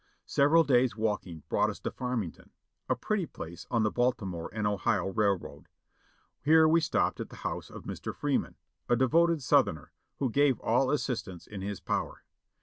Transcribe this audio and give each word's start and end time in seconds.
Several 0.25 0.63
days' 0.63 0.97
walking 0.97 1.43
brought 1.47 1.69
us 1.69 1.79
to 1.81 1.91
F 1.91 1.97
armington, 1.99 2.49
a 2.89 2.95
pretty 2.95 3.27
place 3.27 3.67
on 3.69 3.83
the 3.83 3.91
Baltimore 3.91 4.49
and 4.51 4.65
Ohio 4.65 5.05
Railroad. 5.09 5.69
Here 6.41 6.67
we 6.67 6.81
stopped 6.81 7.19
at 7.19 7.29
the 7.29 7.35
house 7.45 7.69
of 7.69 7.83
Mr. 7.83 8.11
Freeman, 8.11 8.55
a 8.89 8.95
devoted 8.95 9.43
Southerner, 9.43 9.91
who 10.17 10.31
gave 10.31 10.59
all 10.61 10.87
the 10.87 10.95
assistance 10.95 11.45
in 11.45 11.61
his 11.61 11.79
power. 11.79 12.23